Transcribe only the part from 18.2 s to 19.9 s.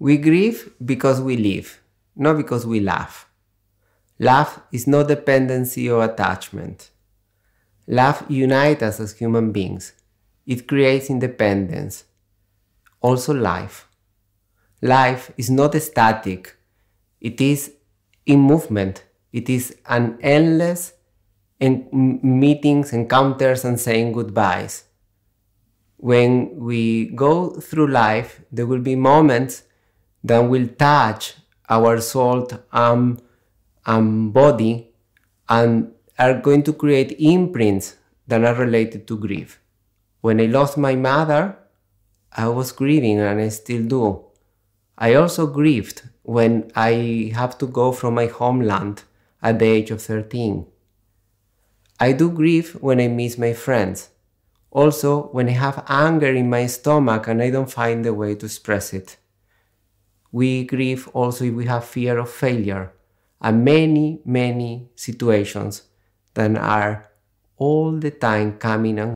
in movement. It is